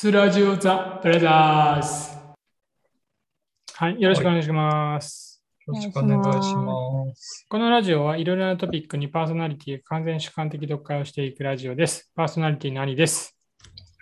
[0.00, 2.16] スラジオザ・ブラザーズ。
[3.74, 5.42] はい、よろしくお願いします。
[5.66, 7.46] よろしくお願いします。
[7.50, 12.12] このラジオはいろいろなトピックにパーソナリティが完全主観的読解をしていくラジオです。
[12.14, 13.36] パーソナリティの兄です。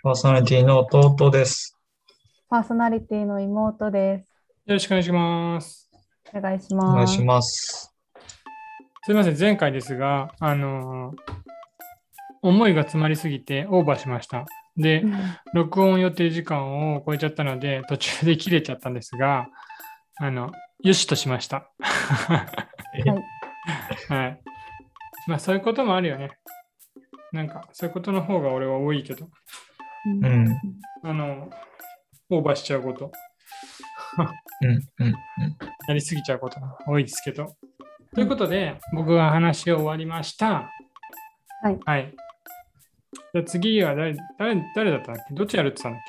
[0.02, 1.78] パーソナリティの弟です。
[2.50, 4.30] パーソナリティの妹です。
[4.66, 5.90] よろしくお願いします。
[6.30, 6.94] お願いしおます。
[6.94, 7.94] 願いします。
[9.02, 11.36] すいません、前回ですが、あのー
[12.42, 14.44] 思いが詰まりすぎてオーバーしました。
[14.76, 15.04] で、
[15.54, 19.48] 録音予定時間を超えちゃったので、途中で切れちゃったんですが、
[20.18, 20.52] あの、
[20.82, 21.70] よしとしました。
[24.08, 24.40] はい。
[25.26, 26.30] まあ、そういうこともあるよね。
[27.32, 29.28] なんか、そういうことの方が俺は多いけど、
[30.06, 30.60] うんうん。
[31.02, 31.50] あの、
[32.30, 33.10] オーバーしちゃうこと、
[34.62, 34.68] うん。
[34.68, 35.14] うん。
[35.88, 37.56] やりすぎちゃうことが多いですけど。
[38.14, 40.70] ということで、僕が話を終わりました。
[41.62, 41.78] はい。
[41.84, 42.14] はい。
[43.32, 45.34] じゃあ次は誰誰誰だったんだっけ？
[45.34, 46.02] どっちやるって言ったんだっ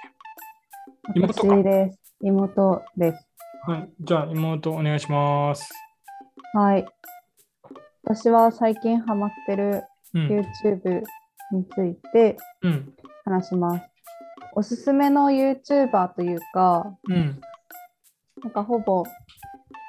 [1.15, 1.99] 妹か私です。
[2.21, 3.27] 妹です。
[3.65, 3.89] けはい。
[3.99, 5.69] じゃあ妹お願いします。
[6.53, 6.85] はい。
[8.03, 9.83] 私は最近ハマってる
[10.13, 10.27] うん。
[10.27, 11.03] YouTube
[11.51, 12.93] についてうん。
[13.25, 13.85] 話します。
[14.53, 17.39] おすすめの YouTuber というか、うん。
[18.43, 19.03] なんかほぼ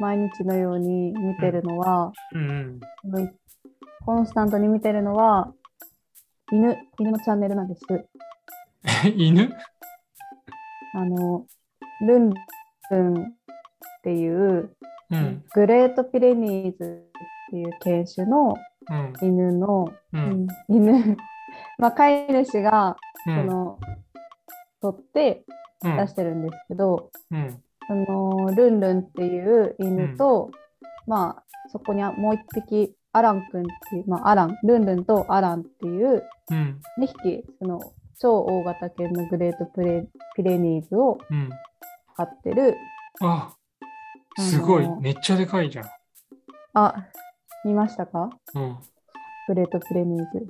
[0.01, 2.81] 毎日のように見てるのは、うん。
[4.05, 5.53] コンスタントに見てるのは、
[6.51, 7.83] 犬、犬のチャンネルなんです。
[9.17, 9.51] 犬？
[10.95, 11.45] あの、
[12.07, 12.31] ルン
[12.91, 13.27] ルンっ
[14.03, 14.75] ていう、
[15.11, 15.45] うん。
[15.55, 17.07] グレートピレニーズ
[17.49, 18.55] っていう犬種の
[18.91, 19.13] うん。
[19.21, 20.19] 犬の、う。
[20.19, 21.17] うんん犬、
[21.79, 23.37] まあ、飼い主がうん。
[23.37, 23.79] その、
[24.81, 25.45] 取って
[25.85, 27.63] うん出してるんですけど、うん。
[27.87, 30.51] そのルンルンっていう犬と、
[31.07, 36.81] まあそこにはもう一匹アランくんっていう、まあ、アランルンルンとアランっていううん。
[36.99, 37.81] 2匹その
[38.19, 41.51] 超大型犬のグレートプレピレニーズをうん。
[42.17, 42.77] 飼ってる
[43.21, 43.53] あ、
[44.39, 45.85] すごいめっちゃでかいじゃん。
[46.75, 47.07] あ
[47.65, 48.31] 見ましたか？
[48.55, 48.77] うん。
[49.47, 50.47] グレートプレニーズ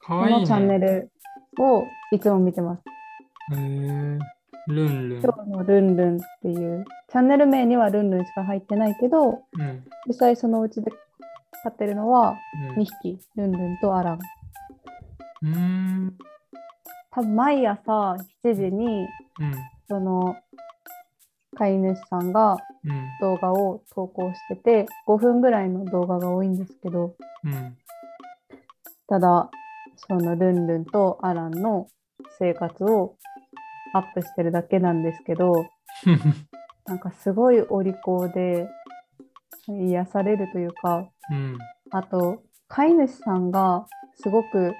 [0.00, 0.34] かわいいね。
[0.34, 1.10] このチャンネル
[1.58, 2.82] をいつも見てます。
[3.52, 4.18] へー
[4.68, 5.22] ルンルン。
[5.22, 9.84] 今日のルンルンっていうチャンネル名にはルンルンしか入ってないけどうん。
[10.06, 10.90] 実際そのうちで
[11.66, 12.36] 飼ってるのは
[12.70, 14.18] うん2匹ルンルンとアラン
[15.42, 16.16] うーん。
[17.10, 18.86] 多分毎朝7時に
[19.40, 19.54] うん。
[19.88, 20.36] その
[21.56, 23.06] 飼い主さんがうん。
[23.20, 27.76] 動画を投稿してて5分ぐらいの動画が多いんですけどうん。
[29.08, 29.50] ただ
[29.96, 31.88] そのルンルンとアランの
[32.38, 33.16] 生活を
[33.94, 35.66] アップしてるだけなんですけど
[36.86, 38.68] なんかすごいお利口で
[39.68, 41.58] 癒されるというかうん。
[41.90, 44.74] あと飼い主さんがすごく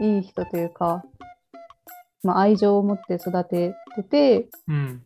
[0.00, 1.04] いい人というか、
[2.22, 5.02] まあ、愛情を持って育てててうん。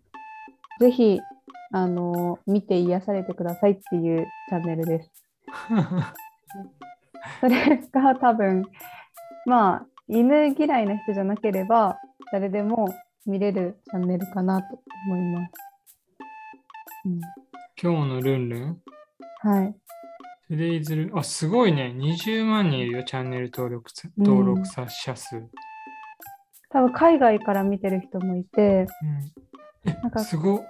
[0.80, 1.20] ぜひ
[1.72, 5.10] あの見て癒されてくださいっていうチャンネルです。
[7.40, 8.64] それが多分
[9.46, 11.98] まあ犬嫌いな人じゃなければ
[12.32, 12.88] 誰でも
[13.26, 15.52] 見れるチャンネルかなと思います。
[17.06, 17.20] うん、
[17.80, 18.82] 今日のルンルン？
[19.40, 19.74] はい。
[20.48, 21.94] トゥデイズルンあ、すごいね。
[21.96, 25.36] 20万人いるよ、チャンネル登録登録者者数。
[25.36, 25.50] うん。
[26.68, 28.86] 多分海外から見てる人もいて
[29.86, 30.66] えなんかすごっ。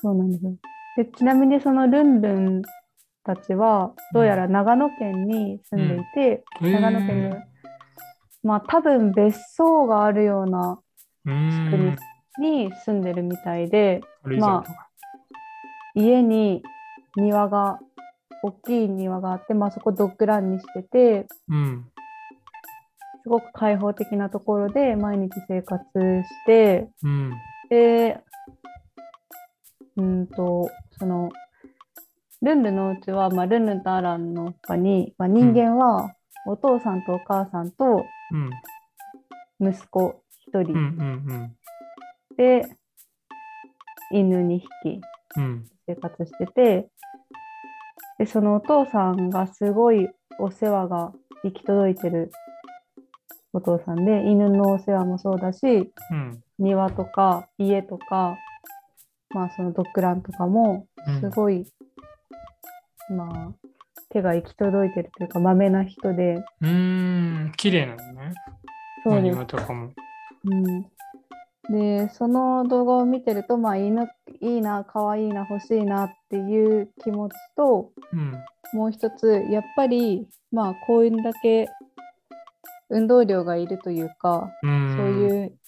[0.00, 0.54] そうなんですよ。
[0.96, 2.62] でちなみにそのルンルン
[3.24, 7.36] たちはどうやら長野県に住んでいて、うん長野県の、
[8.42, 10.80] まあ多分別荘があるような
[11.26, 11.96] うー国ん。
[12.40, 14.88] に住んでるみたいで軽井沢とか。
[15.94, 16.62] 家に
[17.16, 17.80] 庭が
[18.42, 21.90] 大きい庭があって、まあ、そこドッグランにしててうん。
[23.22, 27.32] すごく開放的なところで毎日生活してうん。
[27.68, 28.20] で
[29.96, 31.30] うんとその
[32.40, 36.14] ルンルンのうちは、まあ、ルンルンとアランの他に、まあ、人間は
[36.46, 38.50] お父さんとお母さんとうん。
[39.70, 40.78] 息子1人、うん。
[40.78, 40.82] う
[41.34, 41.56] ん。
[42.36, 42.62] で
[44.12, 45.00] 犬2匹。
[45.86, 46.88] 生活してて
[48.18, 51.12] でそのお父さんがすごいお世話が
[51.44, 52.30] 行き届いてる
[53.52, 56.40] お父さんで犬のお世話もそうだしうん。
[56.58, 58.36] 庭とか家とか
[59.30, 61.64] まあそのドッグランとかもうんすごい、
[63.10, 63.68] まあ
[64.10, 67.52] 手が行き届いてるというかまめな人でうーん。
[67.56, 68.32] 綺麗なのね。
[69.04, 69.90] そうです庭とかも。
[70.44, 70.86] うん、
[71.70, 74.08] でその動画を見てると、まあ、犬
[74.40, 78.34] いいな可愛いな欲しいなっていう気持ちとうん。
[78.74, 81.68] もう一つやっぱりまあこういうだけ
[82.90, 84.96] 運動量がいるというか、うん。
[84.96, 85.58] そういう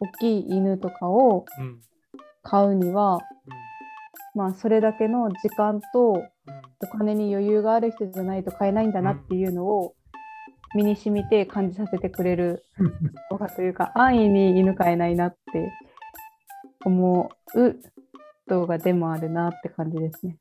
[0.00, 1.80] 大きい犬とかをうん。
[2.42, 3.20] 買うには、
[4.34, 6.24] まあ、それだけの時間と
[6.80, 9.94] お金に余裕がある人じゃないと買えないんだなっていうのを
[10.74, 12.92] 身に染みて感じさせてくれるうん。
[13.30, 15.72] 動画というか安易に犬飼えないなって
[16.84, 17.76] 思う
[18.48, 20.36] 動画でもあるなって感じですね。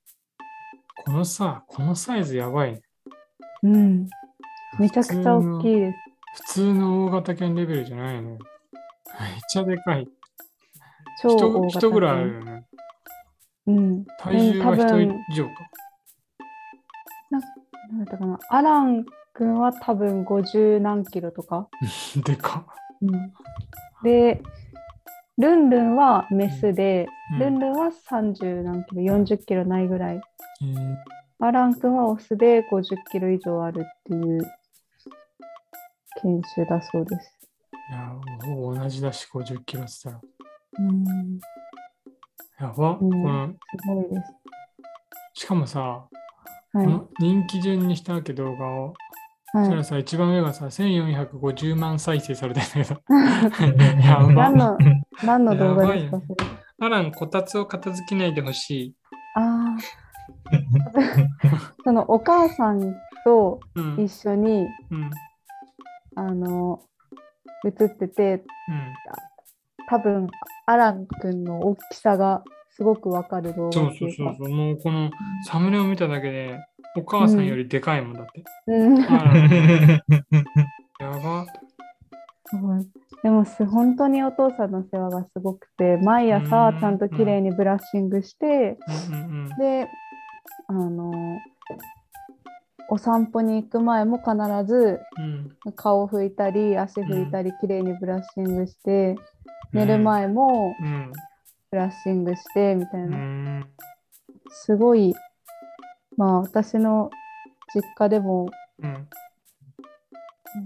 [1.06, 2.82] このさ、このサイズやばいね。
[3.64, 4.08] うん。
[4.80, 5.98] めちゃくちゃ大きいです。
[6.34, 8.30] 普通の大型犬レベルじゃないね。
[8.32, 8.38] めっ
[9.50, 10.08] ちゃでかい。
[11.22, 12.66] 超大型人人ぐらいあるよね。
[13.68, 14.06] うん。
[14.20, 15.52] 体重は人以上か。
[17.30, 18.40] なんだったかな。
[18.50, 19.06] アラン
[19.38, 21.69] 君は多分50何キロとか。
[22.25, 22.66] でか
[24.04, 24.42] で、
[25.38, 30.18] ルンルンはメスで、うんルンルンは30何キロ、40キロないぐらい。
[30.18, 30.19] っ。
[30.62, 30.95] えー
[31.39, 34.42] アラン君はオスで50キロ以上あるっていう
[36.24, 37.38] 犬種だそうです。
[37.92, 38.12] いや、
[38.44, 40.22] ほぼ同じだし、50キロって言った
[40.80, 41.40] うん、
[42.57, 42.68] ら。
[42.68, 42.98] やば。
[43.00, 44.16] うんこのすごいで
[45.36, 45.42] す。
[45.42, 46.07] しかもさ、は
[46.81, 46.86] い。
[46.86, 48.95] この人気順にしたわけ動画を。
[49.52, 53.02] そしたはいらさ、一番上がさ、1450万再生されてるんだけど。
[53.10, 53.16] う
[53.96, 54.78] んやば何の
[55.24, 56.22] 何の動画ですか
[56.80, 58.96] アラン、こたつを片付けないでほしい。
[59.36, 59.78] ああ。
[61.84, 64.04] そのお母さんとうん。
[64.04, 65.12] 一緒に、うん。
[66.16, 66.82] あの
[67.66, 68.94] 映っててうん。
[69.88, 70.28] 多分
[70.66, 72.44] アラン君の大きさが
[72.78, 74.56] すごくわかる動そう画っていうかそうそうそう。
[74.56, 75.10] もうこの
[75.46, 76.60] サムネを見ただけで、
[76.96, 78.44] お母さんよりでかいもんだって。
[78.68, 79.10] うんや
[81.00, 81.46] ば。
[82.54, 82.88] うん
[83.24, 88.78] でもす本当にお父さんの世話がすごくて毎朝うんちゃんときれいにブラッシングして、
[89.10, 89.90] うんうんで
[90.68, 91.12] あの
[92.90, 94.32] お散歩に行く前も必
[94.66, 95.00] ず。
[95.76, 99.16] 顔を拭いたり足拭いたりきれいにブラッシングして、
[99.74, 101.12] 寝る前もうん。
[101.72, 103.69] ブラッシングしてみたいうな、ん。
[104.50, 105.14] すごい
[106.16, 107.10] まあ私の
[107.75, 108.50] 実家でも
[108.81, 109.08] うん。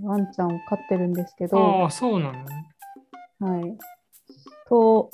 [0.03, 2.33] ワンちゃんを飼ってるんですけあど、あ、そうなの？
[2.33, 2.45] ね。
[3.39, 3.77] はい、
[4.69, 5.09] と、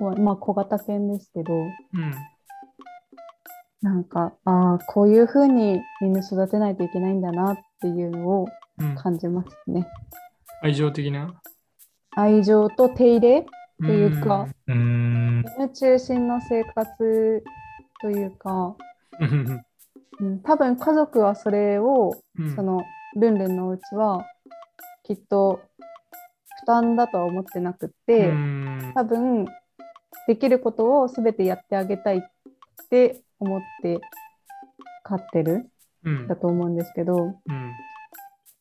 [0.00, 1.70] まあ、小型犬ですけどうん。
[3.82, 9.86] なんかああこういう風に犬育てないといけないんだなっていうのをうん、感じますね。
[10.62, 11.34] 愛情的な？
[12.16, 13.46] 愛情と手入れ
[13.82, 15.44] っていうか、うん。
[15.58, 17.44] 犬中心の生活
[18.00, 18.76] というか、
[19.20, 19.64] うん。
[20.20, 22.54] うん、多分家族はそれを、うん。
[22.54, 22.84] その
[23.16, 24.24] ルンルンのお家は
[25.02, 25.60] きっと
[26.60, 28.92] 負担だとは思ってなくって、うん。
[28.94, 29.46] 多分
[30.26, 32.20] できることを全てやってあげたいっ
[32.90, 34.00] て思って
[35.02, 35.70] 飼ってる
[36.04, 36.28] うん。
[36.28, 37.72] だと思うんですけど、うん。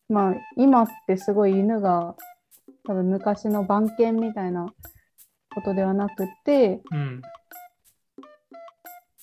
[0.10, 2.16] まあ今ってすごい犬が
[2.86, 4.74] 多分昔の番犬みたいな
[5.54, 7.22] ことではなくってうん。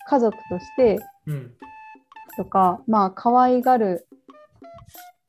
[0.06, 1.54] 家族としてうん。
[2.36, 4.06] とかまあ可愛がる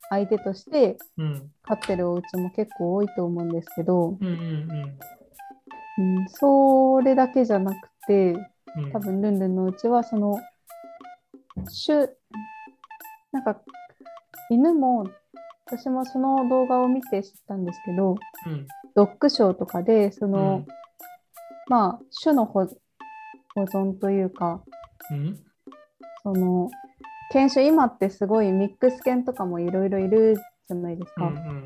[0.08, 1.50] 相手としてうん。
[1.62, 4.98] 飼ってるお家も結構多いと思うんですけど、うんうん
[5.98, 8.34] うん、それだけじゃなくて
[8.76, 8.92] うん。
[8.92, 10.40] 多分ルンルンのうちはその
[11.86, 12.08] 種
[13.32, 13.60] なんか
[14.50, 15.06] 犬も
[15.66, 18.66] 私もその動画を見て知ったんですけどうん。
[18.94, 20.81] ドッグショーとかでその、うん
[21.68, 22.66] まあ種の保
[23.54, 24.62] 保存というか
[25.10, 25.38] うん？
[26.22, 26.70] その
[27.32, 30.36] 犬種今ってすごいミックス犬とかもいろいろいる
[30.68, 31.26] じゃないですか。
[31.26, 31.64] うんうん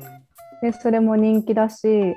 [0.59, 2.15] でそれも人気だしうん。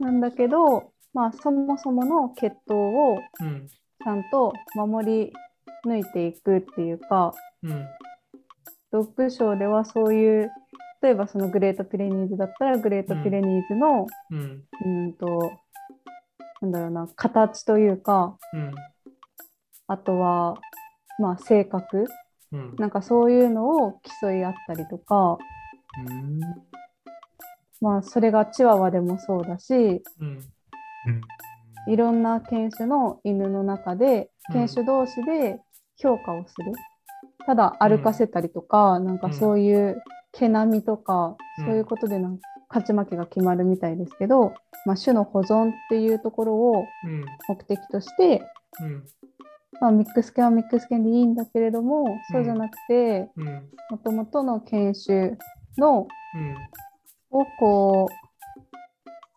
[0.00, 3.68] なんだけど、まあ、そもそもの血統をうん。
[3.68, 5.32] ちゃんと守り
[5.86, 7.86] 抜いていくっていうかうん。
[8.90, 10.50] ドッグショーではそういう
[11.00, 14.64] 例えばそのグレートピレニーズだったらグレートピレニーズの、うん。
[14.84, 15.52] うん、と
[16.62, 18.72] なんだろうな形というかうん。
[19.88, 20.54] あとは
[21.18, 22.06] まあ性格。
[22.52, 22.76] うん。
[22.78, 25.38] なんかそういうのを競い合ったりとか
[26.08, 26.40] うん。
[27.80, 29.74] まあそれがチワワでもそうだし
[30.20, 30.40] うん。
[31.88, 34.60] いろんな犬種の犬の中でうん。
[34.62, 35.60] 犬種同士で
[35.96, 36.72] 評価をする、
[37.44, 40.02] ただ歩かせたりとか、なんかそういう
[40.32, 41.64] 毛並みとか、うん。
[41.64, 44.54] そういうことでなんか勝ち負けが決まるみたいですけど、
[44.86, 47.24] まあ、種の保存っていうところをうん。
[47.48, 48.42] 目的として、
[48.80, 49.04] うん。
[49.80, 55.36] まあ、ミックス犬はミックス犬でいいんだけれども、そうじゃなくてうんもともとの犬種
[55.76, 56.56] のうん
[57.30, 58.08] をこ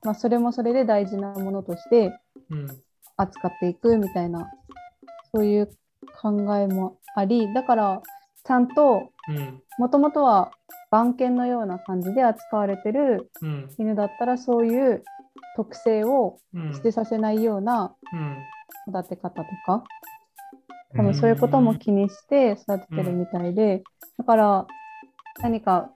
[0.03, 2.67] う、まあ、それもそれで大事なものとしてうん
[3.17, 4.51] 扱っていくみたいな
[5.33, 5.69] そういう
[6.21, 8.01] 考えもありだから
[8.43, 9.61] ちゃんとうん。
[9.77, 10.51] もともとは
[10.95, 15.03] 番犬のような感じで扱われてるうん犬だったらそういう
[15.57, 16.73] 特性をうん。
[16.73, 18.37] 捨てさせないようなうん。
[18.87, 19.83] 育て方とか、
[20.95, 23.83] 多分そういうことも気にして育ててるみたいで、
[24.17, 24.67] だから
[25.41, 25.89] 何か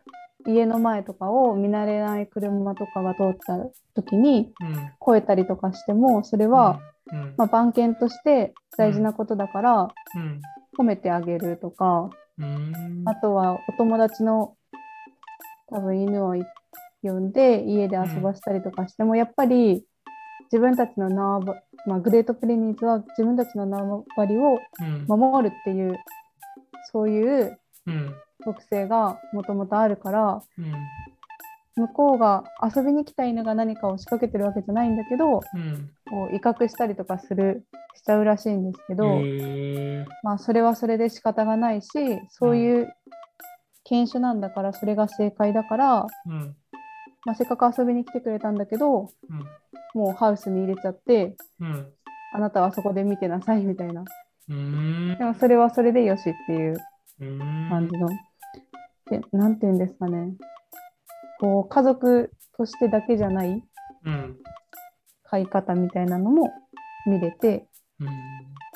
[0.45, 3.57] 家の前とかを見慣れない車とかが通った
[3.93, 5.15] 時にうん。
[5.15, 6.81] 越えたりとかしてもそれは、
[7.13, 10.41] うん、まあ、番犬として大事なことだからうん。
[10.77, 13.03] 褒めてあげるとか、うん。
[13.05, 14.55] あとはお友達の
[15.71, 16.43] 多分犬をい
[17.01, 19.83] 呼んで家で遊ばしたりとかしても、やっぱり
[20.51, 25.05] 自分たちの縄張まあ、グレートプレニーズは自分たちの縄張りをうん。
[25.07, 25.97] 守るっていう
[26.91, 28.13] そういううん。
[28.43, 30.73] 特性がもともとあるからうん。
[31.75, 32.43] 向こうが
[32.75, 35.89] 遊びに来た犬が何かを仕掛けてるわけじゃないんだけどうん。
[36.09, 39.21] こう威嚇したりとかするしちゃうらしいんですけど。
[40.23, 41.87] まあそれはそれで仕方がないし
[42.29, 42.93] そういう
[43.89, 46.55] 犬種なんだからそれが正解だから、うん。
[47.25, 49.39] まあ、せっかく遊びに来てくれたんだけどうん。
[49.95, 51.91] もうハウスに入れちゃってうん。
[52.33, 54.05] あなたはそこで見てなさいみたいな
[54.47, 56.77] うんでもそれはそれでよしっていう
[57.21, 57.39] うん。
[57.69, 58.07] 感じの、
[59.09, 60.33] でなんて言うんですかね
[61.39, 63.63] こう家族としてだけじゃない
[64.05, 64.37] うん。
[65.23, 66.53] 飼い方みたいなのも
[67.07, 67.67] 見れて
[67.99, 68.07] うん。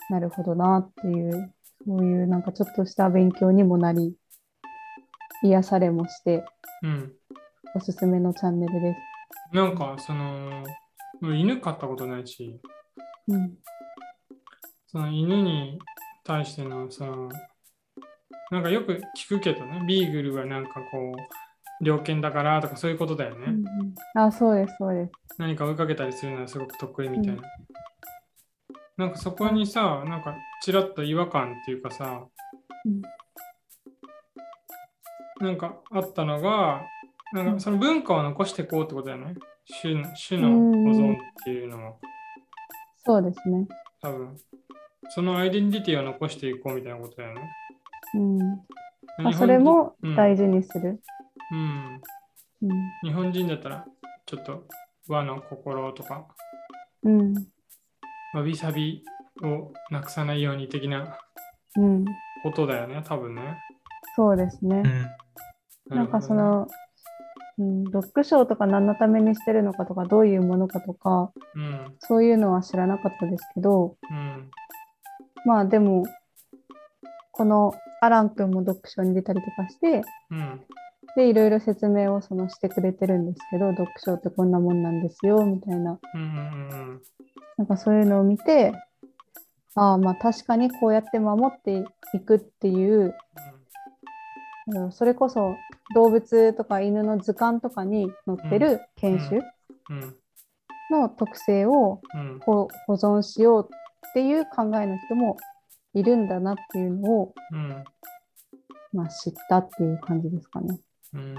[0.10, 1.54] なるほどなっていう
[1.86, 4.16] そういうなんかちょっとした勉強にもなり
[5.44, 6.44] 癒されもして
[6.82, 7.14] うん。
[7.76, 9.56] おすすめのチャンネルです。
[9.56, 10.64] なんか、その、
[11.22, 12.60] 俺犬飼ったことないし、
[13.28, 13.54] うん
[14.88, 15.80] その犬に
[16.24, 17.30] 対しての、その、
[18.52, 21.16] なんかよく聞くけどね、ビーグルはなんかこ
[21.82, 23.48] う、猟犬だからとかそういうことだよね。
[23.48, 25.12] うんうんあそうですそうです。
[25.40, 27.34] 何か追いかけたりするのはすごく得意みたいな。
[27.34, 27.42] うん
[28.96, 32.28] なんかそこにさ、なんかちらっと違和感っていうかさ、
[32.86, 33.02] うん
[35.44, 36.84] なんかあったのが、
[37.34, 39.36] なんかその文化を残していこうってことだよね。
[39.82, 40.56] 種の種の保
[40.92, 41.94] 存っていうのは、
[43.06, 43.68] そうですね。
[44.02, 44.38] 多分。
[45.10, 47.42] そのアイデンティティを残していこうみたいなことだよね。
[48.16, 48.38] うん
[49.18, 51.02] まあ、それもうん大事にする。
[51.52, 52.02] うん。
[52.62, 52.70] うん
[53.04, 53.86] 日本人だったら、
[54.26, 54.66] ちょっと
[55.10, 56.26] 和の心とか、
[57.04, 57.34] うん
[58.34, 59.04] わびさび
[59.44, 61.18] をなくさないように的な
[61.76, 62.06] うん、
[62.44, 63.58] ことだよね、多分ね。
[64.16, 64.84] そうですね。
[65.90, 66.68] なんかその、
[67.58, 74.50] うん、ドッグショーとか何のためにしてるのかとかどういうものかとかうん、そういうのは知らなかったですけどうん、
[75.46, 76.04] まあでも
[77.32, 80.02] このアラン君もドッグショーに出たりとかして
[80.32, 80.62] うん、
[81.16, 86.00] でいろいろ説明をそのしてくれてるんですけどドッグショーってこんなもんなんですよみたいな。
[86.14, 87.02] うん、うん、
[87.58, 88.74] なんかそういうのを見て
[89.76, 93.16] ああまあ確かにこうやって守っていくっていう
[94.68, 95.56] うんそれこそ
[95.94, 99.42] 動物とか犬の図鑑とかに載ってる犬種
[99.90, 100.16] うん、
[100.92, 102.02] の特性を
[102.46, 105.38] 保存しようっていう考えの人も
[105.94, 107.84] いるんだなっていうのを、うん、
[108.94, 110.80] まあ、知ったっていう感じですかね。
[111.14, 111.36] うん、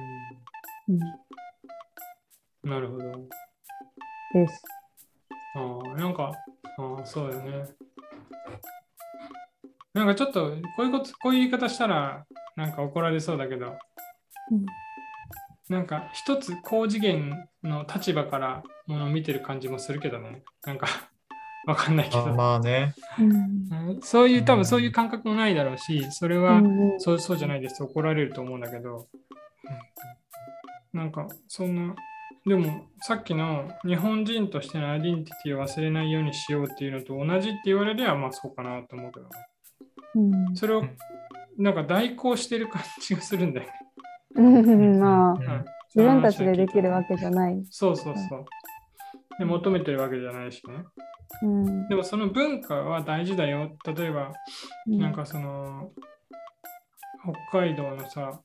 [0.89, 0.93] う
[2.67, 3.29] ん、なるほど。
[4.35, 4.63] です。
[5.57, 6.33] ああ、なんか、
[6.79, 7.75] ああ、そうだよね。
[9.95, 12.25] なんかちょっと、こういうこと、こういう言い方したら、
[12.57, 13.77] なんか怒られそうだけど、
[14.51, 14.67] うん。
[15.69, 20.43] なんか一つ高次元の立場からものを見てる感じもするけどね。
[20.67, 20.89] なんか、
[21.67, 22.35] わかんないけあど。
[22.35, 22.95] まあね。
[23.19, 23.33] うん。
[23.33, 24.59] うんそういう、多うん。
[24.61, 27.79] 分そういう感覚もないだろうし、それは、うんそうそうじゃないです。
[27.79, 29.07] と怒られると思うんだけど、
[30.93, 31.95] なんかそんな、
[32.47, 39.54] でもさっきの日本人としてのアイデンティティを忘れないようにしようっていうのと同じって言われればまあそうかなと思うけどね、うん
[40.55, 40.85] それを
[41.59, 43.73] なんか代行してる感じがするんだよね。
[45.95, 47.65] 自分たちでできるわけじゃない。
[47.71, 48.45] そうそうそう。
[49.39, 50.85] で求めてるわけじゃないしね。
[51.43, 53.77] うんでもその文化は大事だよ。
[53.85, 54.33] 例えば、
[54.87, 55.93] うんなんかその、
[57.51, 58.41] 北海道のさ、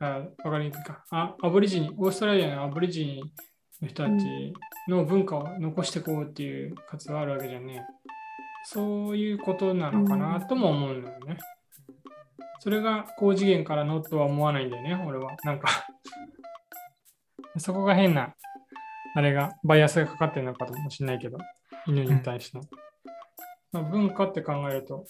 [0.00, 3.22] あわかりにくいかあ、アボリジニ、オーストラリアのアボリジニ
[3.80, 4.52] の人たち
[4.88, 7.84] の文化を残していこうっていう活動あるわけじゃんね。
[8.64, 11.38] そういうことなのかなとも思うんだよね。
[12.60, 15.36] それが高次元からのとは思わないんだよね、俺は。
[15.44, 15.68] なんか
[17.58, 18.34] そこが変な、
[19.14, 21.38] あれが、バイアスがかかってるのかもしれないけど、
[21.86, 22.64] 犬に対しての。
[23.72, 25.06] まあ、文化って考えると、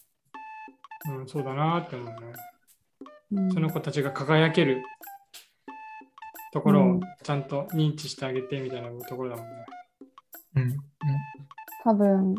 [1.09, 2.15] うん、そうだなって思うね。
[3.33, 4.83] うんその子たちが輝ける
[6.53, 9.67] ところをうんちゃんと認知してあげてみたいなところだもんね。
[10.57, 10.77] うん。
[11.83, 12.35] 多分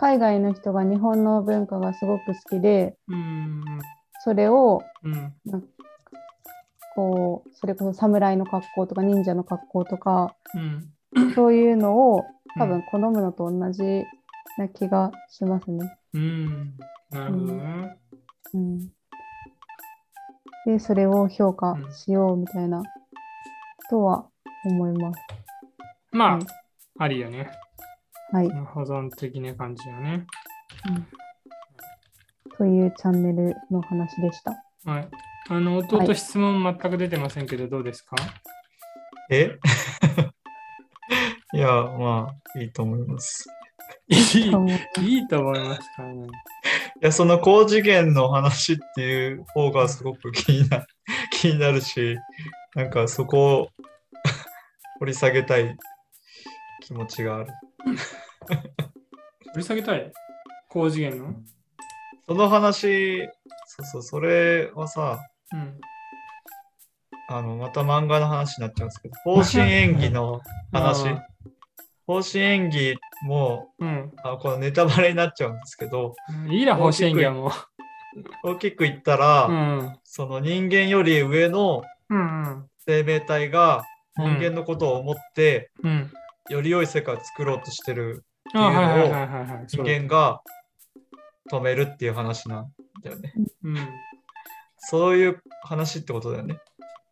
[0.00, 3.62] 海外の人が日本の文化がすごく好きでうん、
[4.24, 5.34] それをうん、
[6.94, 10.90] こうそれこそ侍の格好とか忍者の格好とかうん。
[11.34, 12.24] そういうのを
[12.56, 13.82] 多分好むのと同じ
[14.56, 15.98] な気がしますね。
[16.14, 16.76] うん。
[17.10, 17.96] なるほどね。
[20.66, 22.82] でそれを評価しようみたいな
[23.90, 24.26] とは
[24.64, 25.20] 思います。
[26.12, 26.38] ま
[26.98, 27.50] あ、ありよね。
[28.32, 30.26] はい、保存的な感じよね。
[32.56, 34.52] というチャンネルの話でした。
[34.84, 35.08] はい。
[35.48, 38.14] あの、弟質問全く出てませんけど、どうですか？
[39.30, 39.58] え？
[41.52, 43.48] いや、まあ、いいと思います。
[44.08, 44.58] いいいいと
[45.40, 46.26] 思いますからね？
[46.26, 46.28] い
[47.00, 50.84] や、その高次元の話っていう方がすごく気にな
[51.32, 52.16] 気になるし、
[52.74, 53.68] なんかそこを
[55.00, 55.76] 掘り下げたい
[56.82, 57.46] 気持ちがある。
[59.52, 60.12] 掘り下げたい？
[60.68, 61.34] 高次元の？
[62.26, 63.26] その話、
[63.66, 65.18] そうそう、それはさ、
[65.52, 65.80] うん。
[67.28, 70.40] あの、また漫画の話になっちゃうんですけど、方針演技の
[70.72, 71.26] 話あ、
[72.06, 74.12] 方針演技も、うん。
[74.22, 76.14] あこのネタバレになっちゃうんですけど、
[76.48, 77.50] いいな、方針演技はもう。
[78.42, 79.98] 大きく言ったら、うん。
[80.04, 81.82] その人間より上の。
[82.86, 83.84] 生命体が
[84.16, 86.10] 人うん間のことを思って、うん。
[86.50, 89.66] より良い世界を作ろうとしてるあ、はいはいはいはいはい。
[89.68, 90.42] 人間が
[91.50, 93.32] 止めるっていう話なんだよね。
[93.64, 93.76] うん。
[94.78, 96.58] そういう話ってことだよね。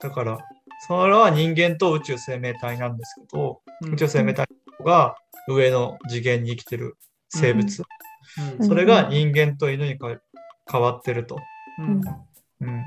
[0.00, 0.38] だから、
[0.86, 4.48] それは人間と宇宙生命体なんですけど、うん宇宙生命体
[4.84, 5.16] が
[5.48, 6.96] 上の次元に生きてる
[7.28, 7.82] 生物、
[8.58, 10.20] うんそれが人間と犬にか
[10.70, 11.38] 変わってると。
[11.78, 12.00] うん
[12.60, 12.82] うん、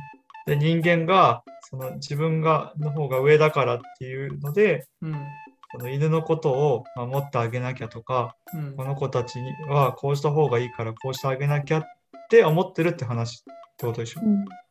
[0.46, 5.26] で人間がその自分がの方が上だからっていうのでうん
[5.72, 11.84] この犬のことを守ってあげなきゃとかうんこの子たちにはこうした方がいいからこうしてあげなきゃっ
[12.30, 14.22] て思ってるって話ってことでしょ？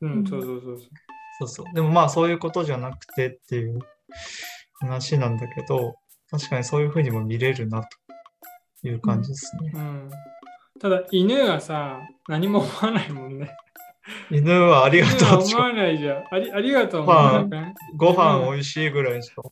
[0.02, 0.88] うんうん、そうそうそうそう。
[1.38, 1.74] そうそう。
[1.74, 3.78] でもまあそういうことじゃなくてっていう
[4.80, 5.94] 話なんだけど
[6.30, 7.82] 確かにそういうふうにも見れるな
[8.82, 9.72] という感じですね。
[9.74, 10.10] うん。
[10.80, 13.54] ただ、犬はさ、何も思わないもんね。
[14.30, 16.24] 犬はありが犬とう思わないじゃん。
[16.30, 19.42] ありありがとう思わなくないご飯美味しいぐらいしか。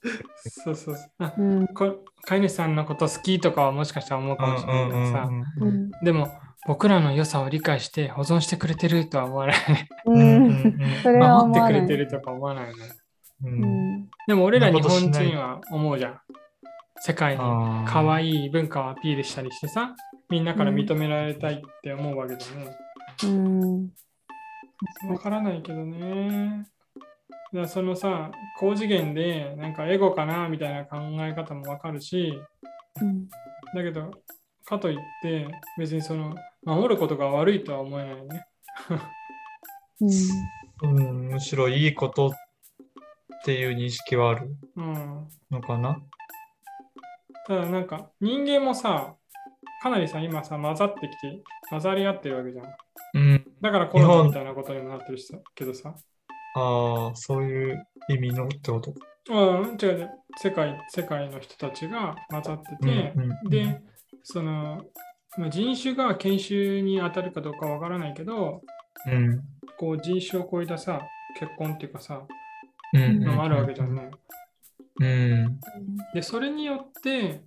[0.46, 1.10] そうそうそう。
[1.18, 6.28] あうんこ飼い主さんのこと好きとかはもしかしたら思うかもしれないけどさ、うんうんうんうんでも
[6.66, 9.56] 僕らの良さを理解して保存してくれてるとは思わない。
[10.04, 12.84] 守ってくれてるとか思わないよね。
[13.44, 13.60] ううん
[14.00, 16.20] んでも俺ら日本人は思うじゃん。
[17.00, 17.40] 世界に
[17.86, 19.94] 可愛い文化をアピールしたりしてさ、
[20.28, 22.44] みんなから認められたいって思うわけだね。
[23.24, 23.88] うん
[25.08, 26.66] わからないけどね。
[27.52, 32.38] だそのさ、高次元でなんかエゴかなみたいな考え方もわかるし、
[33.00, 33.28] うん
[33.74, 34.10] だけど、
[34.64, 38.46] かといって別にその守ることが悪いとは思えないね。
[40.00, 42.30] うんうん、むしろいいことっ
[43.44, 45.28] ていう認識はあるうん。
[45.50, 46.00] のかな？
[47.46, 49.14] ただなんか人間もさ、
[49.82, 52.66] かなりさ、今さ、混ざってきて、混ざり合ってるわけじゃん。
[53.14, 53.37] うん。
[53.60, 55.94] だからコロナみたいなことにもなってるしさけどさ。
[56.54, 58.92] ああ、そういう意味のってこと？
[58.92, 59.00] か。
[59.30, 60.10] うん、違う違う。
[60.38, 63.80] 世界、世界の人たちが混ざってて、うんうんで、
[64.22, 64.82] その、
[65.36, 68.62] まあ、人種が研修に当たるかどうかわからないけど、
[69.06, 69.40] うん。
[69.78, 71.02] こう人種を超えたさ、
[71.38, 72.22] 結婚っていうかさ、
[72.94, 73.20] うん。
[73.20, 74.10] のもあるわけじゃんね。
[75.00, 75.60] うん。
[76.14, 77.42] で、それによって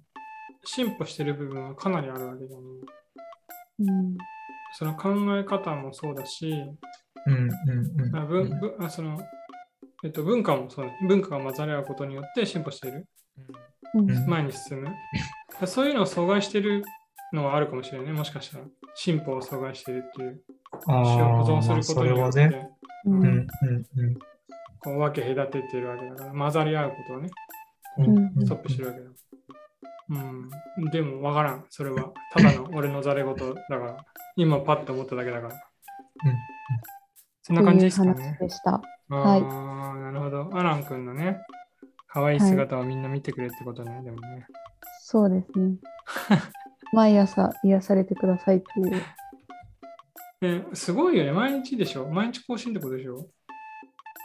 [0.64, 2.68] 進歩してる部分はかなりあるわけじゃんね。
[3.80, 4.18] うん
[4.74, 6.52] その考え方もそうだし、
[7.28, 7.50] うん。
[8.04, 8.16] うん。
[8.16, 9.20] あ文文あその
[10.04, 13.08] えっと、文化もそうだ、文化が混ざり合うことによって進歩している。
[13.94, 14.88] うんうん前に進む。
[15.60, 16.84] だそういうのを阻害してる
[17.34, 18.14] のはあるかもしれないね。
[18.14, 18.64] もしかしたら。
[18.96, 20.42] 進歩を阻害してるっていう。
[20.88, 22.70] ああ、保存することによって、まあそれはね。
[23.06, 23.24] ううんん。
[23.24, 23.28] うん。
[23.34, 24.14] うん。
[24.80, 29.06] こう分け隔ててるわけだから、混ざり合うことをね、こうんうストップしてるわけだ。
[30.12, 30.92] うん。
[30.92, 31.66] でも分からん。
[31.70, 32.12] それは。
[32.34, 33.98] ただの俺のざれ言だから。
[34.36, 35.54] 今パッと思っただけだから。
[37.42, 38.40] そんな感じですかというね話。
[38.40, 38.82] でした。
[39.10, 40.50] あはいあ、なるほど。
[40.54, 41.40] アラン君のね、
[42.08, 44.46] 可愛い姿をみんな見てくれってことね、でもね。
[45.02, 45.76] そうですね。
[46.94, 48.92] 毎朝癒されてくださいっていう。
[50.60, 51.32] ねすごいよね。
[51.32, 52.08] 毎日でしょ？
[52.10, 53.28] 毎日更新ってことでしょ？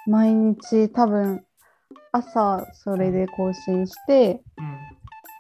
[0.07, 1.44] 毎日多分
[2.12, 4.96] 朝それで更新して、うん。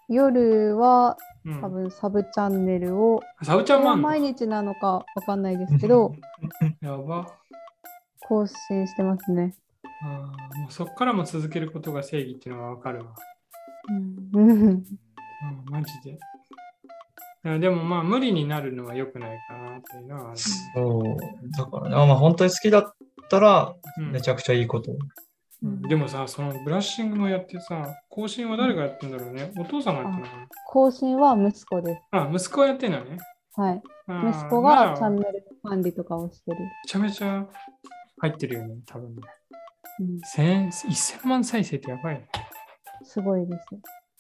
[0.08, 4.08] うん、多分サブチャンネルを、サブちゃんもあんの？
[4.08, 6.14] 毎日なのかわかんないですけど、
[6.82, 7.26] やば。
[8.28, 9.54] 更新してますね。
[10.02, 13.14] あーもうそっからも続けることが正義っていうのがわかるわ。
[13.88, 14.40] うんう
[14.74, 14.84] ん、
[15.70, 17.58] マジで。
[17.60, 20.38] でもまあ無理になるのは良くないかなっていうのはある。
[20.38, 21.04] そう。
[21.56, 22.94] だからね、あまあ本当に好きだっ
[23.30, 24.98] たらうんめちゃくちゃいいことうん
[25.62, 29.52] でもさ、そのブラッシングもやってさ、更新は誰がやってんだろうね？
[29.58, 30.32] お父さんがやってんのか
[30.66, 32.02] 更新は息子です。
[32.12, 33.16] なあ、息子がやってんのね。
[33.54, 33.82] はい。
[34.06, 36.58] 息子まあがチャンネル管理とかをしてる。
[36.58, 37.46] めちゃめちゃ
[38.18, 39.22] 入ってるよね、多分ね。
[39.98, 42.28] うん、1000 1000万再生ってやばいね。
[43.02, 43.66] すごいです。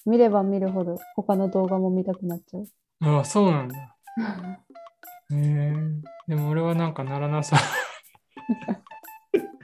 [0.06, 2.66] 見れば見るほど他の動画も見たくなっちゃう。
[3.00, 3.76] ああ、そうなんだ。
[5.30, 5.74] へえ
[6.28, 7.56] でも俺はなんかならなさ。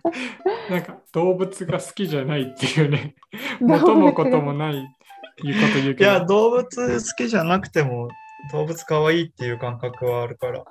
[0.71, 3.15] なんか動物が好きじゃないっていうね。
[3.61, 6.11] 元もこともないいうこと言うけど。
[6.11, 8.09] いや、動物好きじゃなくても、
[8.53, 10.65] 動物可愛いっていう感覚はあるから、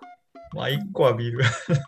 [0.53, 1.41] まあ、一個は見る。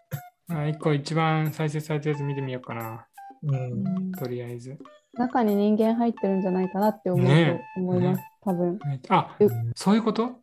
[0.50, 3.08] あ一個一番再生されたやつ見てみようかな。
[3.44, 4.12] うん。
[4.14, 4.78] とりあえず。
[5.14, 8.18] 中に人間入ってるんじゃないかなって思うねと思います。
[8.18, 8.80] ね多分。
[9.10, 10.42] あう、そういうこと？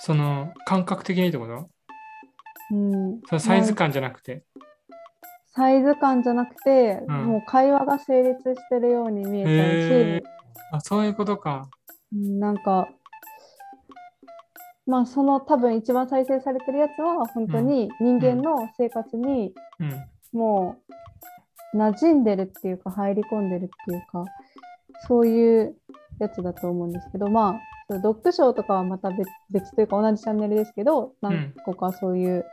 [0.00, 1.68] その感覚的にってこと？
[2.70, 4.44] うん、そのサイズ感じゃなくて。
[5.54, 7.26] サイズ感じゃなくて、うん。
[7.26, 10.24] もう会話が成立してるように見えちゃうへし、
[10.72, 11.68] あ、そういうことか。
[12.12, 12.88] うんなんか、
[14.86, 20.04] まあその多分一番再生されてるやつは本当に人間の生活にうん。
[20.32, 20.76] も
[21.72, 24.24] う馴染んでるっていうか入り込んでるっていうか
[25.06, 25.76] そういう
[26.18, 27.60] やつだと思うんですけどま
[27.90, 32.44] あドッグショーとかはまた別別というか同じチャンネルですけど何個かそういう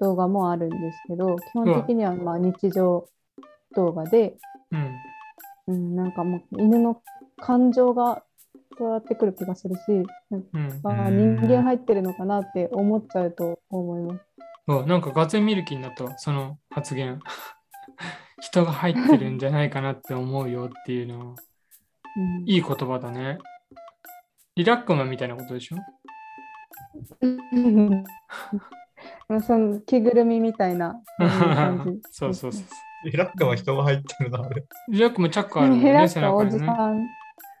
[0.00, 3.08] 動画もあるんですけど、基本的にはまあ日常
[3.74, 4.36] 動画で、
[4.70, 4.96] うん。
[5.66, 7.02] うん、なんかもう犬の
[7.38, 8.22] 感情が
[8.78, 9.80] 伝わってくる気がするし
[10.30, 10.42] なん
[11.16, 14.20] 人間入ってるのかなって思っちゃうと思います。
[14.68, 17.20] そうなんかがぜ見る気になったわ、その発言。
[18.40, 21.34] 人が入ってるんじゃないかなって思うよっていうのは、うん
[22.46, 23.38] いい言葉だね。
[24.56, 25.76] リラックマンみたいなことでしょ？
[27.22, 28.04] うん
[29.42, 32.64] その着ぐるみみたいな 感じそうそうそう。
[33.04, 34.64] リラックは人が入ってるな、あれ。
[34.88, 36.58] リラックマンチャックあるもんね、ヘラ背ッカおじ。
[36.58, 37.04] さん。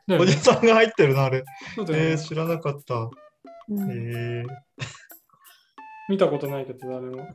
[0.06, 1.44] ねおじさんが入ってるな、あれ。
[1.74, 2.94] そうだよねえー、知らなかった。
[2.94, 4.46] うんえー、
[6.08, 7.26] 見たことないけど、誰も。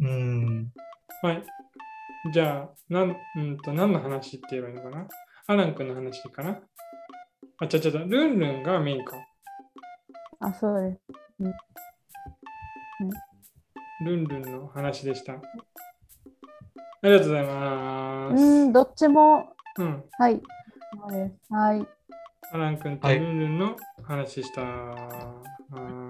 [0.00, 0.72] うん。
[1.22, 1.42] はい。
[2.32, 5.08] じゃあ、なん、うんと、何の話って言えばいいのかな？
[5.46, 6.60] アラン君の話かな？
[7.58, 9.16] あ、ちゃちゃちゃ、ルンルンがメインか。
[10.40, 11.00] あ、そうです。
[14.04, 15.34] ルンルンの話でした。
[15.34, 15.36] あ
[17.02, 18.42] りがとうございます。
[18.42, 20.04] うん、どっちも、うん。
[20.18, 20.40] はい。
[20.92, 21.52] そうです。
[21.52, 21.86] はい。
[22.52, 24.60] アラン君とはいルンルンの話でした。
[24.62, 24.96] は
[25.74, 26.01] い。